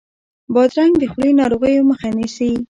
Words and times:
بادرنګ 0.53 0.93
د 0.99 1.03
خولې 1.11 1.31
ناروغیو 1.39 1.87
مخه 1.89 2.07
نیسي. 2.17 2.51